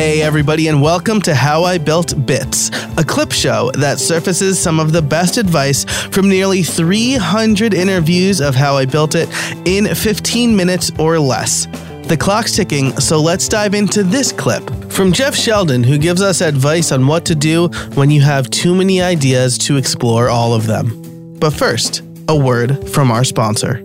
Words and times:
Hey, 0.00 0.22
everybody, 0.22 0.68
and 0.68 0.80
welcome 0.80 1.20
to 1.20 1.34
How 1.34 1.64
I 1.64 1.76
Built 1.76 2.24
Bits, 2.24 2.70
a 2.96 3.04
clip 3.04 3.32
show 3.32 3.70
that 3.72 3.98
surfaces 3.98 4.58
some 4.58 4.80
of 4.80 4.92
the 4.92 5.02
best 5.02 5.36
advice 5.36 5.84
from 6.06 6.26
nearly 6.26 6.62
300 6.62 7.74
interviews 7.74 8.40
of 8.40 8.54
how 8.54 8.78
I 8.78 8.86
built 8.86 9.14
it 9.14 9.28
in 9.66 9.94
15 9.94 10.56
minutes 10.56 10.90
or 10.98 11.18
less. 11.18 11.66
The 12.04 12.16
clock's 12.18 12.56
ticking, 12.56 12.98
so 12.98 13.20
let's 13.20 13.46
dive 13.46 13.74
into 13.74 14.02
this 14.02 14.32
clip 14.32 14.70
from 14.90 15.12
Jeff 15.12 15.34
Sheldon, 15.34 15.84
who 15.84 15.98
gives 15.98 16.22
us 16.22 16.40
advice 16.40 16.92
on 16.92 17.06
what 17.06 17.26
to 17.26 17.34
do 17.34 17.68
when 17.92 18.10
you 18.10 18.22
have 18.22 18.48
too 18.48 18.74
many 18.74 19.02
ideas 19.02 19.58
to 19.58 19.76
explore 19.76 20.30
all 20.30 20.54
of 20.54 20.66
them. 20.66 21.36
But 21.38 21.50
first, 21.50 22.00
a 22.26 22.34
word 22.34 22.88
from 22.88 23.10
our 23.10 23.22
sponsor. 23.22 23.82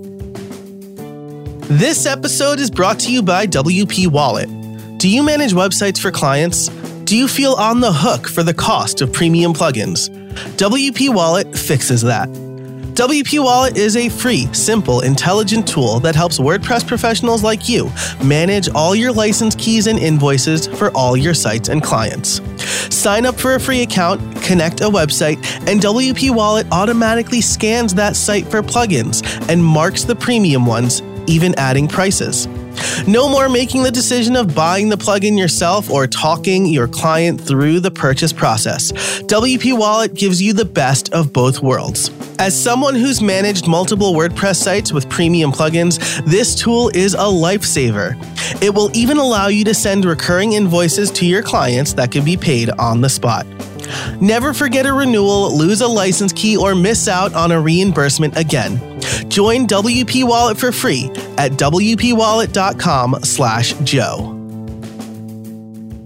This 1.68 2.05
episode 2.05 2.61
is 2.61 2.71
brought 2.71 3.00
to 3.02 3.11
you 3.11 3.21
by 3.21 3.47
WP 3.47 4.07
Wallet. 4.07 4.54
Do 4.97 5.09
you 5.09 5.23
manage 5.23 5.51
websites 5.51 5.99
for 5.99 6.09
clients? 6.09 6.69
Do 7.04 7.17
you 7.17 7.27
feel 7.27 7.54
on 7.54 7.81
the 7.81 7.91
hook 7.91 8.27
for 8.27 8.43
the 8.43 8.54
cost 8.54 9.01
of 9.01 9.11
premium 9.11 9.54
plugins? 9.54 10.09
WP 10.55 11.13
Wallet 11.13 11.55
fixes 11.55 12.01
that. 12.04 12.29
WP 12.29 13.43
Wallet 13.43 13.77
is 13.77 13.97
a 13.97 14.07
free, 14.07 14.51
simple, 14.54 15.01
intelligent 15.01 15.68
tool 15.68 15.99
that 15.99 16.15
helps 16.15 16.39
WordPress 16.39 16.87
professionals 16.87 17.43
like 17.43 17.68
you 17.68 17.91
manage 18.23 18.69
all 18.69 18.95
your 18.95 19.11
license 19.11 19.54
keys 19.55 19.87
and 19.87 19.99
invoices 19.99 20.65
for 20.65 20.91
all 20.91 21.18
your 21.18 21.33
sites 21.33 21.68
and 21.68 21.83
clients. 21.83 22.39
Sign 22.96 23.25
up 23.25 23.35
for 23.35 23.55
a 23.55 23.59
free 23.59 23.82
account, 23.82 24.21
connect 24.43 24.79
a 24.79 24.85
website, 24.85 25.35
and 25.68 25.82
WP 25.82 26.33
Wallet 26.33 26.68
automatically 26.71 27.41
scans 27.41 27.93
that 27.96 28.15
site 28.15 28.47
for 28.47 28.61
plugins 28.63 29.23
and 29.49 29.63
marks 29.63 30.05
the 30.05 30.15
premium 30.15 30.65
ones, 30.65 31.01
even 31.27 31.54
adding 31.59 31.89
prices. 31.89 32.47
No 33.08 33.30
more 33.30 33.50
making 33.50 33.84
the 33.84 33.92
decision 33.92 34.36
of 34.36 34.56
buying 34.56 34.89
the 34.89 34.97
plugin 34.97 35.38
yourself 35.38 35.89
or 35.89 36.08
talking 36.08 36.66
your 36.66 36.88
client 36.88 37.39
through 37.39 37.80
the 37.80 37.91
purchase 37.91 38.33
process. 38.33 38.91
WP 39.23 39.77
Wallet 39.77 40.13
gives 40.13 40.41
you 40.41 40.53
the 40.53 40.66
best 40.66 41.14
of 41.14 41.31
both 41.31 41.61
worlds. 41.61 42.09
As 42.39 42.59
someone 42.59 42.95
who's 42.95 43.22
managed 43.22 43.67
multiple 43.67 44.14
WordPress 44.14 44.58
sites 44.58 44.91
with 44.91 45.09
premium 45.09 45.52
plugins, 45.52 45.99
this 46.25 46.55
tool 46.55 46.89
is 46.89 47.14
a 47.14 47.17
lifesaver. 47.17 48.16
It 48.61 48.73
will 48.73 48.95
even 48.95 49.17
allow 49.17 49.47
you 49.47 49.64
to 49.66 49.73
send 49.73 50.05
recurring 50.05 50.53
invoices 50.53 51.11
to 51.11 51.25
your 51.25 51.44
clients 51.44 51.94
that 51.94 52.11
can 52.11 52.25
be 52.25 52.36
paid 52.36 52.69
on 52.71 53.02
the 53.02 53.09
spot. 53.09 53.45
Never 54.19 54.53
forget 54.53 54.86
a 54.86 54.94
renewal, 54.94 55.55
lose 55.55 55.81
a 55.81 55.88
license 55.88 56.33
key, 56.33 56.58
or 56.58 56.75
miss 56.75 57.08
out 57.08 57.33
on 57.33 57.52
a 57.52 57.59
reimbursement 57.59 58.38
again. 58.38 58.77
Join 59.30 59.67
WP 59.67 60.27
Wallet 60.27 60.58
for 60.58 60.71
free 60.71 61.09
at 61.38 61.52
wpwallet.com 61.53 63.19
slash 63.23 63.73
joe. 63.83 64.36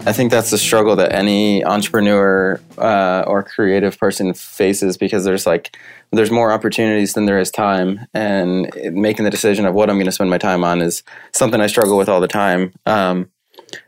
I 0.05 0.13
think 0.13 0.31
that's 0.31 0.49
the 0.49 0.57
struggle 0.57 0.95
that 0.95 1.11
any 1.13 1.63
entrepreneur 1.63 2.59
uh, 2.77 3.25
or 3.27 3.43
creative 3.43 3.97
person 3.99 4.33
faces 4.33 4.97
because 4.97 5.25
there's 5.25 5.45
like 5.45 5.77
there's 6.11 6.31
more 6.31 6.51
opportunities 6.51 7.13
than 7.13 7.25
there 7.25 7.39
is 7.39 7.51
time, 7.51 8.07
and 8.13 8.71
making 8.93 9.25
the 9.25 9.31
decision 9.31 9.65
of 9.65 9.75
what 9.75 9.89
I'm 9.89 9.97
going 9.97 10.05
to 10.05 10.11
spend 10.11 10.29
my 10.29 10.37
time 10.37 10.63
on 10.63 10.81
is 10.81 11.03
something 11.33 11.59
I 11.59 11.67
struggle 11.67 11.97
with 11.97 12.07
all 12.07 12.21
the 12.21 12.27
time. 12.27 12.73
Um, 12.85 13.29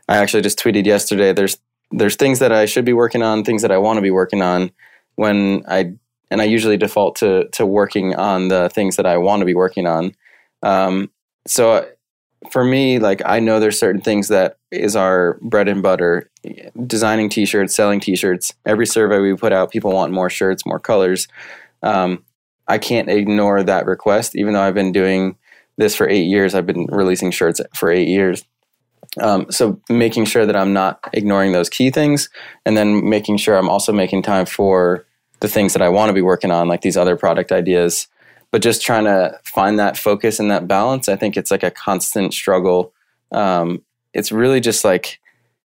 I 0.08 0.18
actually 0.18 0.42
just 0.42 0.58
tweeted 0.58 0.84
yesterday. 0.84 1.32
There's 1.32 1.56
there's 1.90 2.16
things 2.16 2.38
that 2.40 2.52
I 2.52 2.66
should 2.66 2.84
be 2.84 2.92
working 2.92 3.22
on, 3.22 3.42
things 3.42 3.62
that 3.62 3.72
I 3.72 3.78
want 3.78 3.96
to 3.96 4.02
be 4.02 4.10
working 4.10 4.42
on 4.42 4.70
when 5.16 5.64
I 5.66 5.94
and 6.30 6.40
I 6.40 6.44
usually 6.44 6.76
default 6.76 7.16
to 7.16 7.48
to 7.52 7.64
working 7.64 8.14
on 8.14 8.48
the 8.48 8.68
things 8.68 8.96
that 8.96 9.06
I 9.06 9.16
want 9.16 9.40
to 9.40 9.46
be 9.46 9.54
working 9.54 9.86
on. 9.86 10.14
Um, 10.62 11.10
so 11.46 11.88
for 12.50 12.64
me, 12.64 12.98
like 12.98 13.22
I 13.24 13.40
know 13.40 13.60
there's 13.60 13.78
certain 13.78 14.00
things 14.00 14.28
that 14.28 14.56
is 14.70 14.96
our 14.96 15.38
bread 15.42 15.68
and 15.68 15.82
butter. 15.82 16.30
Designing 16.86 17.28
t-shirts, 17.28 17.74
selling 17.74 18.00
t-shirts. 18.00 18.52
Every 18.66 18.86
survey 18.86 19.20
we 19.20 19.36
put 19.36 19.52
out, 19.52 19.70
people 19.70 19.92
want 19.92 20.12
more 20.12 20.30
shirts, 20.30 20.66
more 20.66 20.80
colors. 20.80 21.28
Um, 21.82 22.24
I 22.66 22.78
can't 22.78 23.08
ignore 23.08 23.62
that 23.62 23.86
request, 23.86 24.34
even 24.34 24.54
though 24.54 24.62
I've 24.62 24.74
been 24.74 24.92
doing 24.92 25.36
this 25.76 25.94
for 25.94 26.08
eight 26.08 26.24
years. 26.24 26.54
I've 26.54 26.66
been 26.66 26.86
releasing 26.86 27.30
shirts 27.30 27.60
for 27.74 27.90
eight 27.90 28.08
years. 28.08 28.44
Um, 29.20 29.50
so 29.50 29.80
making 29.90 30.24
sure 30.24 30.46
that 30.46 30.56
I'm 30.56 30.72
not 30.72 31.00
ignoring 31.12 31.52
those 31.52 31.68
key 31.68 31.90
things, 31.90 32.28
and 32.64 32.76
then 32.76 33.08
making 33.08 33.36
sure 33.36 33.56
I'm 33.56 33.68
also 33.68 33.92
making 33.92 34.22
time 34.22 34.46
for 34.46 35.06
the 35.40 35.48
things 35.48 35.74
that 35.74 35.82
I 35.82 35.88
want 35.90 36.08
to 36.08 36.14
be 36.14 36.22
working 36.22 36.50
on, 36.50 36.68
like 36.68 36.80
these 36.80 36.96
other 36.96 37.16
product 37.16 37.52
ideas. 37.52 38.08
But 38.52 38.62
just 38.62 38.82
trying 38.82 39.04
to 39.04 39.38
find 39.44 39.78
that 39.78 39.96
focus 39.96 40.38
and 40.38 40.50
that 40.50 40.68
balance, 40.68 41.08
I 41.08 41.16
think 41.16 41.36
it's 41.36 41.50
like 41.50 41.64
a 41.64 41.70
constant 41.70 42.34
struggle. 42.34 42.92
Um, 43.32 43.82
it's 44.12 44.30
really 44.30 44.60
just 44.60 44.84
like 44.84 45.18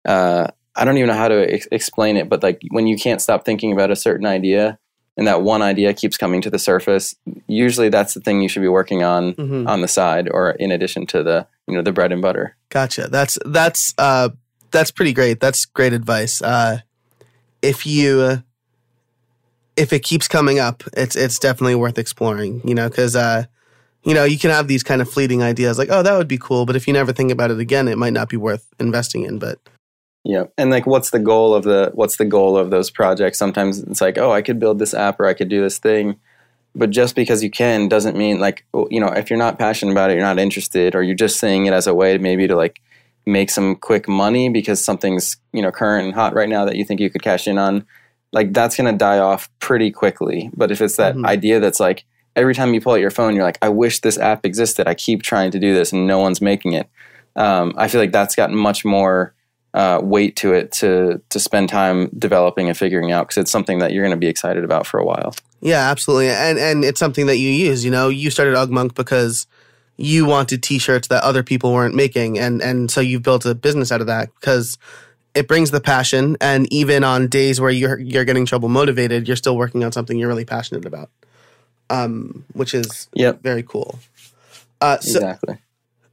uh, 0.05 0.47
I 0.75 0.85
don't 0.85 0.97
even 0.97 1.07
know 1.07 1.15
how 1.15 1.27
to 1.27 1.53
ex- 1.53 1.67
explain 1.71 2.17
it, 2.17 2.29
but 2.29 2.43
like 2.43 2.61
when 2.69 2.87
you 2.87 2.97
can't 2.97 3.21
stop 3.21 3.43
thinking 3.43 3.73
about 3.73 3.91
a 3.91 3.95
certain 3.95 4.25
idea, 4.25 4.79
and 5.17 5.25
that 5.25 5.41
one 5.41 5.63
idea 5.63 5.93
keeps 5.93 6.15
coming 6.15 6.41
to 6.41 6.49
the 6.49 6.59
surface, 6.59 7.15
usually 7.47 7.89
that's 7.89 8.13
the 8.13 8.19
thing 8.19 8.41
you 8.41 8.47
should 8.47 8.61
be 8.61 8.67
working 8.67 9.03
on 9.03 9.33
mm-hmm. 9.33 9.67
on 9.67 9.81
the 9.81 9.87
side 9.87 10.29
or 10.29 10.51
in 10.51 10.71
addition 10.71 11.07
to 11.07 11.23
the 11.23 11.47
you 11.67 11.75
know 11.75 11.81
the 11.81 11.91
bread 11.91 12.11
and 12.11 12.21
butter. 12.21 12.55
Gotcha. 12.69 13.07
That's 13.09 13.39
that's 13.45 13.93
uh 13.97 14.29
that's 14.69 14.91
pretty 14.91 15.13
great. 15.13 15.39
That's 15.39 15.65
great 15.65 15.93
advice. 15.93 16.41
Uh, 16.41 16.79
if 17.61 17.87
you 17.87 18.43
if 19.77 19.93
it 19.93 20.03
keeps 20.03 20.27
coming 20.27 20.59
up, 20.59 20.83
it's 20.93 21.15
it's 21.15 21.39
definitely 21.39 21.75
worth 21.75 21.97
exploring. 21.97 22.61
You 22.67 22.75
know, 22.75 22.89
because 22.89 23.15
uh, 23.15 23.45
you 24.03 24.13
know 24.13 24.23
you 24.23 24.37
can 24.37 24.49
have 24.49 24.67
these 24.67 24.83
kind 24.83 25.01
of 25.01 25.09
fleeting 25.09 25.43
ideas 25.43 25.77
like, 25.77 25.89
oh, 25.91 26.03
that 26.03 26.17
would 26.17 26.27
be 26.27 26.37
cool, 26.37 26.65
but 26.65 26.75
if 26.75 26.87
you 26.87 26.93
never 26.93 27.13
think 27.13 27.31
about 27.31 27.51
it 27.51 27.59
again, 27.59 27.87
it 27.87 27.97
might 27.97 28.13
not 28.13 28.29
be 28.29 28.37
worth 28.37 28.67
investing 28.79 29.23
in. 29.23 29.39
But 29.39 29.59
yeah, 30.23 30.45
and 30.57 30.71
like, 30.71 30.85
what's 30.85 31.11
the 31.11 31.19
goal 31.19 31.53
of 31.53 31.63
the 31.63 31.91
what's 31.93 32.17
the 32.17 32.25
goal 32.25 32.57
of 32.57 32.71
those 32.71 32.89
projects? 32.89 33.37
Sometimes 33.37 33.79
it's 33.79 34.01
like, 34.01 34.17
oh, 34.17 34.31
I 34.31 34.41
could 34.41 34.59
build 34.59 34.79
this 34.79 34.93
app 34.93 35.19
or 35.19 35.27
I 35.27 35.33
could 35.33 35.49
do 35.49 35.61
this 35.61 35.77
thing, 35.77 36.17
but 36.75 36.89
just 36.89 37.15
because 37.15 37.43
you 37.43 37.51
can 37.51 37.87
doesn't 37.87 38.17
mean 38.17 38.39
like 38.39 38.65
you 38.89 38.99
know 38.99 39.07
if 39.07 39.29
you're 39.29 39.39
not 39.39 39.59
passionate 39.59 39.91
about 39.91 40.09
it, 40.09 40.15
you're 40.15 40.23
not 40.23 40.39
interested, 40.39 40.95
or 40.95 41.03
you're 41.03 41.15
just 41.15 41.39
saying 41.39 41.67
it 41.67 41.73
as 41.73 41.87
a 41.87 41.93
way 41.93 42.17
maybe 42.17 42.47
to 42.47 42.55
like 42.55 42.81
make 43.25 43.49
some 43.49 43.75
quick 43.75 44.07
money 44.07 44.49
because 44.49 44.83
something's 44.83 45.37
you 45.53 45.61
know 45.61 45.71
current 45.71 46.05
and 46.05 46.15
hot 46.15 46.33
right 46.33 46.49
now 46.49 46.65
that 46.65 46.77
you 46.77 46.85
think 46.85 46.99
you 46.99 47.09
could 47.09 47.21
cash 47.21 47.47
in 47.47 47.57
on. 47.57 47.85
Like 48.33 48.53
that's 48.53 48.75
gonna 48.75 48.97
die 48.97 49.19
off 49.19 49.49
pretty 49.59 49.91
quickly. 49.91 50.49
But 50.55 50.71
if 50.71 50.81
it's 50.81 50.97
that 50.97 51.15
mm-hmm. 51.15 51.25
idea 51.25 51.59
that's 51.59 51.79
like 51.79 52.05
every 52.35 52.53
time 52.53 52.73
you 52.73 52.81
pull 52.81 52.93
out 52.93 53.01
your 53.01 53.11
phone, 53.11 53.35
you're 53.35 53.43
like, 53.43 53.57
I 53.61 53.69
wish 53.69 53.99
this 54.01 54.17
app 54.17 54.45
existed. 54.45 54.87
I 54.87 54.93
keep 54.93 55.23
trying 55.23 55.51
to 55.51 55.59
do 55.59 55.73
this 55.73 55.91
and 55.91 56.05
no 56.07 56.19
one's 56.19 56.41
making 56.41 56.73
it. 56.73 56.87
Um, 57.35 57.73
I 57.77 57.87
feel 57.87 57.99
like 57.99 58.11
that's 58.11 58.35
gotten 58.35 58.55
much 58.55 58.85
more 58.85 59.33
uh, 59.73 59.99
weight 60.01 60.35
to 60.37 60.53
it 60.53 60.71
to 60.71 61.21
to 61.29 61.39
spend 61.39 61.69
time 61.69 62.09
developing 62.17 62.67
and 62.67 62.77
figuring 62.77 63.11
out 63.11 63.27
because 63.27 63.41
it's 63.41 63.51
something 63.51 63.79
that 63.79 63.91
you're 63.91 64.03
going 64.03 64.15
to 64.15 64.19
be 64.19 64.27
excited 64.27 64.63
about 64.63 64.87
for 64.87 64.99
a 64.99 65.05
while. 65.05 65.35
Yeah, 65.61 65.89
absolutely, 65.89 66.29
and 66.29 66.57
and 66.57 66.83
it's 66.83 66.99
something 66.99 67.27
that 67.27 67.37
you 67.37 67.49
use. 67.49 67.85
You 67.85 67.91
know, 67.91 68.09
you 68.09 68.31
started 68.31 68.55
Ugmonk 68.55 68.95
because 68.95 69.45
you 69.97 70.25
wanted 70.25 70.63
T-shirts 70.63 71.07
that 71.09 71.23
other 71.23 71.43
people 71.43 71.73
weren't 71.73 71.95
making, 71.95 72.39
and 72.39 72.61
and 72.61 72.89
so 72.89 73.01
you've 73.01 73.23
built 73.23 73.45
a 73.45 73.53
business 73.53 73.91
out 73.91 74.01
of 74.01 74.07
that 74.07 74.29
because 74.39 74.77
it 75.37 75.47
brings 75.47 75.71
the 75.71 75.81
passion. 75.81 76.37
And 76.41 76.71
even 76.71 77.03
on 77.03 77.27
days 77.27 77.61
where 77.61 77.69
you're 77.69 77.99
you're 77.99 78.25
getting 78.25 78.45
trouble 78.45 78.69
motivated, 78.69 79.27
you're 79.27 79.37
still 79.37 79.57
working 79.57 79.83
on 79.83 79.91
something 79.91 80.17
you're 80.17 80.27
really 80.27 80.45
passionate 80.45 80.85
about, 80.85 81.09
um, 81.89 82.45
which 82.53 82.73
is 82.73 83.07
yep. 83.13 83.41
very 83.41 83.63
cool. 83.63 83.99
Uh, 84.81 84.99
so, 84.99 85.19
exactly. 85.19 85.57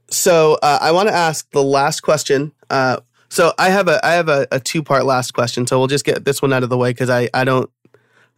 So 0.09 0.57
uh, 0.61 0.79
I 0.81 0.91
want 0.91 1.09
to 1.09 1.15
ask 1.15 1.49
the 1.51 1.63
last 1.63 2.01
question. 2.01 2.51
Uh, 2.69 2.97
so 3.29 3.53
I 3.57 3.69
have 3.69 3.87
a 3.87 4.05
I 4.05 4.13
have 4.13 4.29
a, 4.29 4.47
a 4.51 4.59
two 4.59 4.83
part 4.83 5.05
last 5.05 5.33
question. 5.33 5.67
So 5.67 5.77
we'll 5.77 5.87
just 5.87 6.05
get 6.05 6.25
this 6.25 6.41
one 6.41 6.53
out 6.53 6.63
of 6.63 6.69
the 6.69 6.77
way 6.77 6.91
because 6.91 7.09
I 7.09 7.29
I 7.33 7.43
don't 7.43 7.69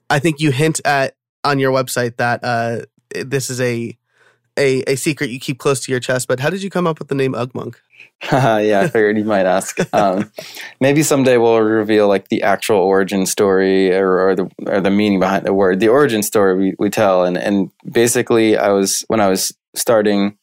I 0.09 0.19
think 0.19 0.39
you 0.39 0.51
hint 0.51 0.81
at 0.85 1.15
on 1.43 1.59
your 1.59 1.71
website 1.71 2.17
that 2.17 2.43
uh, 2.43 2.81
this 3.25 3.49
is 3.49 3.59
a, 3.61 3.97
a 4.57 4.83
a 4.87 4.95
secret 4.95 5.29
you 5.29 5.39
keep 5.39 5.59
close 5.59 5.79
to 5.85 5.91
your 5.91 5.99
chest. 5.99 6.27
But 6.27 6.39
how 6.39 6.49
did 6.49 6.63
you 6.63 6.69
come 6.69 6.87
up 6.87 6.99
with 6.99 7.07
the 7.07 7.15
name 7.15 7.33
Ugmonk? 7.33 7.75
yeah, 8.31 8.81
I 8.81 8.87
figured 8.87 9.17
you 9.17 9.25
might 9.25 9.45
ask. 9.45 9.77
Um, 9.93 10.31
maybe 10.79 11.01
someday 11.01 11.37
we'll 11.37 11.59
reveal 11.59 12.07
like 12.07 12.27
the 12.27 12.43
actual 12.43 12.77
origin 12.77 13.25
story 13.25 13.91
or, 13.95 14.19
or, 14.19 14.35
the 14.35 14.51
or 14.67 14.79
the 14.79 14.91
meaning 14.91 15.19
behind 15.19 15.45
the 15.45 15.53
word. 15.53 15.79
The 15.79 15.87
origin 15.87 16.21
story 16.21 16.55
we, 16.55 16.75
we 16.77 16.89
tell, 16.89 17.23
and 17.23 17.37
and 17.37 17.71
basically, 17.89 18.57
I 18.57 18.69
was 18.69 19.05
when 19.07 19.21
I 19.21 19.27
was 19.27 19.51
starting 19.75 20.37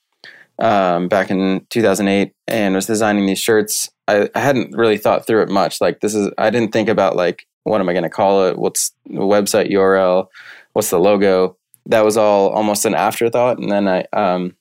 um, 0.59 1.09
back 1.09 1.31
in 1.31 1.67
2008 1.71 2.33
and 2.47 2.75
was 2.75 2.87
designing 2.87 3.27
these 3.27 3.39
shirts. 3.39 3.91
I, 4.09 4.29
I 4.35 4.41
hadn't 4.41 4.77
really 4.77 4.99
thought 4.99 5.27
through 5.27 5.43
it 5.43 5.49
much. 5.49 5.81
Like 5.81 6.01
this 6.01 6.15
is, 6.15 6.31
I 6.39 6.51
didn't 6.51 6.73
think 6.73 6.89
about 6.89 7.17
like, 7.17 7.47
what 7.65 7.81
am 7.81 7.89
I 7.89 7.93
going 7.93 8.05
to 8.05 8.11
call 8.11 8.47
it? 8.47 8.59
What's 8.59 8.93
the 9.07 9.21
website 9.21 9.71
URL? 9.71 10.29
What's 10.73 10.91
the 10.91 11.01
logo? 11.01 11.57
That 11.87 12.05
was 12.05 12.17
all 12.17 12.51
almost 12.51 12.85
an 12.85 12.95
afterthought. 12.95 13.59
And 13.59 13.71
then 13.71 13.89
I, 13.89 14.05
um, 14.13 14.57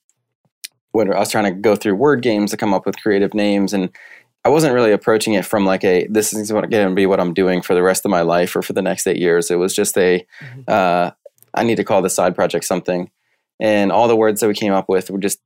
when 0.92 1.12
I 1.14 1.20
was 1.20 1.31
trying 1.31 1.46
to 1.46 1.60
go 1.60 1.75
through 1.75 1.96
word 1.96 2.22
games 2.22 2.52
to 2.52 2.58
come 2.58 2.74
up 2.74 2.86
with 2.86 3.02
creative 3.02 3.34
names 3.34 3.74
and 3.74 3.90
I 4.46 4.50
wasn't 4.50 4.74
really 4.74 4.92
approaching 4.92 5.34
it 5.34 5.46
from 5.46 5.66
like 5.66 5.84
a 5.84 6.06
this 6.08 6.34
is 6.34 6.52
going 6.52 6.70
to 6.70 6.96
be 6.96 7.06
what 7.06 7.20
I'm 7.20 7.34
doing 7.34 7.62
for 7.62 7.74
the 7.74 7.84
rest 7.84 8.04
of 8.06 8.12
my 8.12 8.22
life 8.22 8.56
or 8.56 8.62
for 8.62 8.74
the 8.74 8.81
next 8.81 9.08
eight 9.08 9.18
years. 9.18 9.50
It 9.50 9.56
was 9.56 9.74
just 9.74 9.98
a 9.98 10.25
mm-hmm. 10.42 10.62
uh, 10.68 11.12
I 11.54 11.64
need 11.64 11.75
to 11.75 11.84
call 11.84 12.02
this 12.02 12.16
side 12.16 12.36
project 12.36 12.66
something, 12.66 13.10
and 13.60 13.92
all 13.92 14.08
the 14.08 14.18
words 14.18 14.42
that 14.42 14.48
we 14.48 14.54
came 14.54 14.74
up 14.74 14.90
with 14.90 15.10
were 15.10 15.19
just 15.19 15.40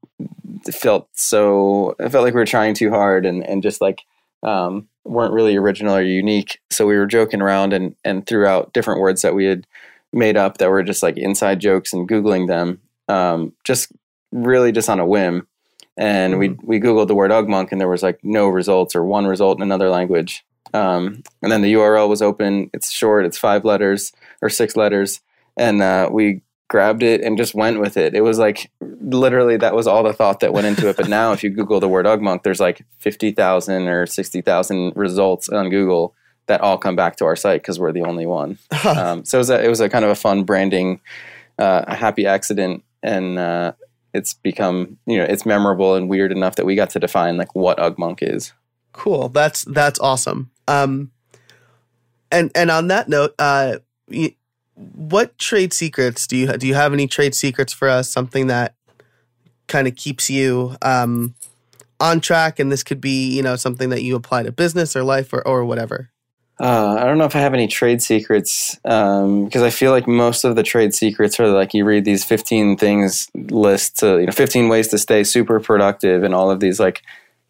felt 0.71 1.09
so. 1.13 1.95
I 1.99 2.09
felt 2.09 2.23
like 2.23 2.33
we 2.33 2.39
were 2.39 2.45
trying 2.45 2.73
too 2.73 2.89
hard 2.89 3.25
and 3.25 3.47
and 3.47 3.61
just 3.61 3.81
like 3.81 4.01
um, 4.41 4.87
weren't 5.05 5.33
really 5.33 5.55
original 5.57 5.95
or 5.95 6.01
unique. 6.01 6.59
So 6.71 6.87
we 6.87 6.97
were 6.97 7.05
joking 7.05 7.41
around 7.41 7.73
and 7.73 7.95
and 8.03 8.25
threw 8.25 8.47
out 8.47 8.73
different 8.73 8.99
words 8.99 9.21
that 9.21 9.35
we 9.35 9.45
had 9.45 9.67
made 10.13 10.37
up 10.37 10.57
that 10.57 10.69
were 10.69 10.83
just 10.83 11.03
like 11.03 11.17
inside 11.17 11.59
jokes 11.59 11.93
and 11.93 12.09
googling 12.09 12.47
them, 12.47 12.81
um, 13.07 13.53
just 13.63 13.91
really 14.31 14.71
just 14.71 14.89
on 14.89 14.99
a 14.99 15.05
whim. 15.05 15.47
And 15.97 16.33
mm-hmm. 16.33 16.65
we 16.65 16.79
we 16.79 16.79
googled 16.79 17.07
the 17.07 17.15
word 17.15 17.31
Ugmonk 17.31 17.71
and 17.71 17.81
there 17.81 17.87
was 17.87 18.03
like 18.03 18.19
no 18.23 18.47
results 18.47 18.95
or 18.95 19.03
one 19.03 19.25
result 19.25 19.57
in 19.57 19.63
another 19.63 19.89
language. 19.89 20.45
Um, 20.73 21.23
and 21.41 21.51
then 21.51 21.61
the 21.61 21.73
URL 21.73 22.09
was 22.09 22.21
open. 22.21 22.69
It's 22.73 22.91
short. 22.91 23.25
It's 23.25 23.37
five 23.37 23.65
letters 23.65 24.11
or 24.41 24.49
six 24.49 24.75
letters, 24.75 25.21
and 25.55 25.81
uh, 25.81 26.09
we 26.11 26.41
grabbed 26.69 27.03
it 27.03 27.21
and 27.21 27.37
just 27.37 27.55
went 27.55 27.79
with 27.79 27.95
it. 27.95 28.13
It 28.13 28.21
was 28.21 28.37
like 28.37 28.69
literally 28.81 29.57
that 29.57 29.73
was 29.73 29.87
all 29.87 30.03
the 30.03 30.13
thought 30.13 30.41
that 30.41 30.53
went 30.53 30.67
into 30.67 30.89
it. 30.89 30.97
But 30.97 31.07
now, 31.07 31.31
if 31.31 31.43
you 31.43 31.49
Google 31.49 31.79
the 31.79 31.87
word 31.87 32.05
Ugmonk, 32.05 32.43
there's 32.43 32.59
like 32.59 32.85
fifty 32.99 33.31
thousand 33.31 33.87
or 33.87 34.05
sixty 34.05 34.41
thousand 34.41 34.93
results 34.95 35.49
on 35.49 35.69
Google 35.69 36.13
that 36.47 36.61
all 36.61 36.77
come 36.77 36.95
back 36.95 37.17
to 37.17 37.25
our 37.25 37.35
site 37.35 37.61
because 37.61 37.79
we're 37.79 37.91
the 37.91 38.01
only 38.01 38.25
one. 38.25 38.57
um, 38.85 39.23
so 39.25 39.37
it 39.37 39.39
was, 39.39 39.49
a, 39.49 39.63
it 39.63 39.69
was 39.69 39.79
a 39.79 39.89
kind 39.89 40.03
of 40.05 40.11
a 40.11 40.15
fun 40.15 40.43
branding, 40.43 40.99
uh, 41.59 41.85
a 41.87 41.95
happy 41.95 42.25
accident, 42.25 42.83
and 43.03 43.37
uh, 43.37 43.73
it's 44.13 44.33
become 44.33 44.97
you 45.05 45.17
know 45.17 45.25
it's 45.25 45.45
memorable 45.45 45.95
and 45.95 46.09
weird 46.09 46.31
enough 46.31 46.55
that 46.55 46.65
we 46.65 46.75
got 46.75 46.89
to 46.91 46.99
define 46.99 47.37
like 47.37 47.55
what 47.55 47.77
Ugmonk 47.77 48.19
is. 48.21 48.53
Cool. 48.93 49.29
That's 49.29 49.63
that's 49.65 49.99
awesome. 49.99 50.49
Um, 50.67 51.11
and 52.31 52.51
and 52.55 52.71
on 52.71 52.87
that 52.87 53.07
note, 53.07 53.35
uh, 53.37 53.77
what 54.77 55.37
trade 55.37 55.73
secrets 55.73 56.27
do 56.27 56.37
you 56.37 56.57
do 56.57 56.67
you 56.67 56.75
have 56.75 56.93
any 56.93 57.07
trade 57.07 57.33
secrets 57.33 57.73
for 57.73 57.89
us 57.89 58.09
something 58.09 58.47
that 58.47 58.75
kind 59.67 59.87
of 59.87 59.95
keeps 59.95 60.29
you 60.29 60.75
um, 60.81 61.35
on 61.99 62.19
track 62.19 62.59
and 62.59 62.71
this 62.71 62.83
could 62.83 63.01
be 63.01 63.27
you 63.35 63.41
know 63.41 63.55
something 63.55 63.89
that 63.89 64.03
you 64.03 64.15
apply 64.15 64.43
to 64.43 64.51
business 64.51 64.95
or 64.95 65.03
life 65.03 65.33
or, 65.33 65.45
or 65.47 65.65
whatever 65.65 66.11
uh, 66.59 66.97
I 66.99 67.03
don't 67.05 67.17
know 67.17 67.25
if 67.25 67.35
I 67.35 67.39
have 67.39 67.53
any 67.53 67.67
trade 67.67 68.01
secrets 68.01 68.75
because 68.83 69.21
um, 69.23 69.63
I 69.63 69.69
feel 69.69 69.91
like 69.91 70.07
most 70.07 70.43
of 70.43 70.55
the 70.55 70.63
trade 70.63 70.93
secrets 70.95 71.39
are 71.39 71.47
like 71.49 71.73
you 71.73 71.85
read 71.85 72.03
these 72.03 72.23
15 72.23 72.77
things 72.77 73.27
list 73.35 73.99
to 73.99 74.19
you 74.19 74.25
know 74.25 74.31
15 74.31 74.67
ways 74.67 74.87
to 74.89 74.97
stay 74.97 75.23
super 75.23 75.59
productive 75.59 76.23
and 76.23 76.33
all 76.33 76.49
of 76.49 76.59
these 76.59 76.79
like 76.79 77.03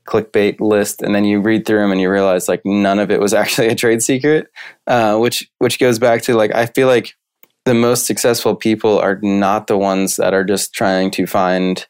clickbait 0.05 0.59
list 0.59 1.01
and 1.01 1.15
then 1.15 1.25
you 1.25 1.39
read 1.39 1.65
through 1.65 1.79
them 1.79 1.91
and 1.91 2.01
you 2.01 2.09
realize 2.09 2.47
like 2.47 2.61
none 2.65 2.99
of 2.99 3.11
it 3.11 3.19
was 3.19 3.33
actually 3.41 3.67
a 3.67 3.75
trade 3.75 4.01
secret 4.01 4.47
uh, 4.87 5.17
which 5.17 5.49
which 5.59 5.79
goes 5.79 5.99
back 5.99 6.21
to 6.21 6.33
like 6.33 6.53
i 6.53 6.65
feel 6.65 6.87
like 6.87 7.15
the 7.63 7.73
most 7.73 8.05
successful 8.05 8.55
people 8.55 8.97
are 8.97 9.19
not 9.21 9.67
the 9.67 9.77
ones 9.77 10.15
that 10.15 10.33
are 10.33 10.45
just 10.45 10.73
trying 10.73 11.11
to 11.11 11.25
find 11.25 11.85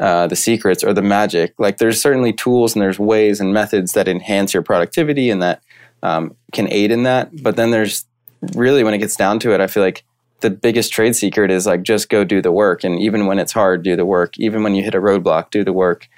uh, 0.00 0.26
the 0.26 0.36
secrets 0.36 0.82
or 0.82 0.94
the 0.94 1.02
magic. 1.02 1.52
Like 1.58 1.76
there's 1.76 2.00
certainly 2.00 2.32
tools 2.32 2.74
and 2.74 2.80
there's 2.80 2.98
ways 2.98 3.40
and 3.40 3.52
methods 3.52 3.92
that 3.92 4.08
enhance 4.08 4.54
your 4.54 4.62
productivity 4.62 5.28
and 5.28 5.42
that 5.42 5.60
um, 6.02 6.36
can 6.52 6.70
aid 6.70 6.90
in 6.90 7.02
that 7.04 7.30
but 7.42 7.56
then 7.56 7.70
there's 7.70 8.06
really 8.54 8.84
when 8.84 8.94
it 8.94 8.98
gets 8.98 9.16
down 9.16 9.38
to 9.38 9.52
it 9.52 9.60
i 9.60 9.66
feel 9.66 9.82
like 9.82 10.04
the 10.40 10.50
biggest 10.50 10.92
trade 10.92 11.16
secret 11.16 11.50
is 11.50 11.66
like 11.66 11.82
just 11.82 12.08
go 12.08 12.22
do 12.22 12.40
the 12.40 12.52
work 12.52 12.84
and 12.84 13.00
even 13.00 13.26
when 13.26 13.38
it's 13.38 13.52
hard 13.52 13.82
do 13.82 13.96
the 13.96 14.06
work 14.06 14.38
even 14.38 14.62
when 14.62 14.74
you 14.74 14.82
hit 14.82 14.94
a 14.94 15.00
roadblock 15.00 15.50
do 15.50 15.64
the 15.64 15.72
work 15.72 16.08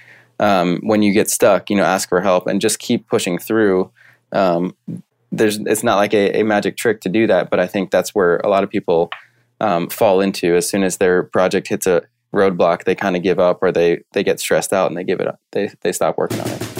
um, 0.40 0.80
when 0.82 1.02
you 1.02 1.12
get 1.12 1.30
stuck, 1.30 1.70
you 1.70 1.76
know, 1.76 1.84
ask 1.84 2.08
for 2.08 2.20
help 2.22 2.46
and 2.46 2.60
just 2.60 2.78
keep 2.78 3.06
pushing 3.06 3.38
through. 3.38 3.92
Um, 4.32 4.74
there's, 5.30 5.58
it's 5.58 5.84
not 5.84 5.96
like 5.96 6.14
a, 6.14 6.40
a, 6.40 6.42
magic 6.42 6.76
trick 6.76 7.02
to 7.02 7.08
do 7.08 7.26
that, 7.26 7.50
but 7.50 7.60
I 7.60 7.66
think 7.66 7.90
that's 7.90 8.14
where 8.14 8.38
a 8.38 8.48
lot 8.48 8.64
of 8.64 8.70
people 8.70 9.10
um, 9.60 9.88
fall 9.90 10.20
into. 10.20 10.56
As 10.56 10.68
soon 10.68 10.82
as 10.82 10.96
their 10.96 11.22
project 11.22 11.68
hits 11.68 11.86
a 11.86 12.02
roadblock, 12.34 12.84
they 12.84 12.94
kind 12.94 13.16
of 13.16 13.22
give 13.22 13.38
up 13.38 13.58
or 13.62 13.70
they 13.70 14.02
they 14.12 14.24
get 14.24 14.40
stressed 14.40 14.72
out 14.72 14.88
and 14.88 14.96
they 14.96 15.04
give 15.04 15.20
it 15.20 15.28
up. 15.28 15.40
They 15.52 15.70
they 15.82 15.92
stop 15.92 16.16
working 16.16 16.40
on 16.40 16.48
it. 16.48 16.79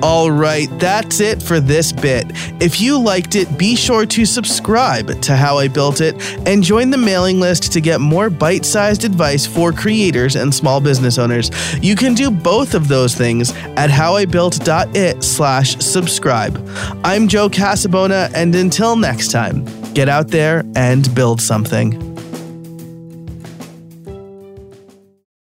All 0.00 0.30
right, 0.30 0.68
that's 0.78 1.18
it 1.18 1.42
for 1.42 1.58
this 1.58 1.90
bit. 1.90 2.26
If 2.62 2.80
you 2.80 2.98
liked 2.98 3.34
it, 3.34 3.58
be 3.58 3.74
sure 3.74 4.06
to 4.06 4.24
subscribe 4.24 5.20
to 5.22 5.34
How 5.34 5.58
I 5.58 5.66
Built 5.66 6.00
It 6.00 6.14
and 6.46 6.62
join 6.62 6.90
the 6.90 6.96
mailing 6.96 7.40
list 7.40 7.72
to 7.72 7.80
get 7.80 8.00
more 8.00 8.30
bite 8.30 8.64
sized 8.64 9.04
advice 9.04 9.44
for 9.44 9.72
creators 9.72 10.36
and 10.36 10.54
small 10.54 10.80
business 10.80 11.18
owners. 11.18 11.50
You 11.82 11.96
can 11.96 12.14
do 12.14 12.30
both 12.30 12.74
of 12.74 12.86
those 12.86 13.16
things 13.16 13.50
at 13.76 13.90
howibuilt.it 13.90 15.24
slash 15.24 15.76
subscribe. 15.78 16.56
I'm 17.02 17.26
Joe 17.26 17.48
Casabona, 17.48 18.30
and 18.34 18.54
until 18.54 18.94
next 18.94 19.32
time, 19.32 19.64
get 19.94 20.08
out 20.08 20.28
there 20.28 20.64
and 20.76 21.12
build 21.12 21.40
something. 21.42 22.07